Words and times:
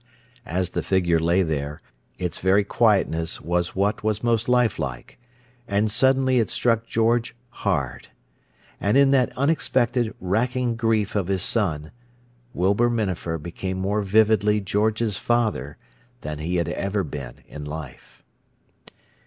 As 0.47 0.71
the 0.71 0.81
figure 0.81 1.19
lay 1.19 1.43
there, 1.43 1.79
its 2.17 2.39
very 2.39 2.63
quietness 2.63 3.39
was 3.39 3.75
what 3.75 4.01
was 4.03 4.23
most 4.23 4.49
lifelike; 4.49 5.19
and 5.67 5.91
suddenly 5.91 6.39
it 6.39 6.49
struck 6.49 6.87
George 6.87 7.35
hard. 7.49 8.07
And 8.79 8.97
in 8.97 9.09
that 9.09 9.31
unexpected, 9.37 10.15
racking 10.19 10.75
grief 10.75 11.15
of 11.15 11.27
his 11.27 11.43
son, 11.43 11.91
Wilbur 12.51 12.89
Minafer 12.89 13.37
became 13.37 13.77
more 13.77 14.01
vividly 14.01 14.59
George's 14.59 15.17
father 15.17 15.77
than 16.21 16.39
he 16.39 16.55
had 16.55 16.69
ever 16.69 17.03
been 17.03 17.43
in 17.47 17.63
life. 17.63 18.23